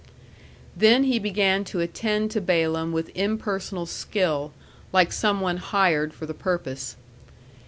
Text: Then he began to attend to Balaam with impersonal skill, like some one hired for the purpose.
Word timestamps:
Then 0.75 1.03
he 1.03 1.19
began 1.19 1.63
to 1.65 1.79
attend 1.79 2.31
to 2.31 2.41
Balaam 2.41 2.91
with 2.91 3.09
impersonal 3.15 3.85
skill, 3.85 4.51
like 4.91 5.11
some 5.11 5.41
one 5.41 5.57
hired 5.57 6.11
for 6.11 6.25
the 6.25 6.33
purpose. 6.33 6.95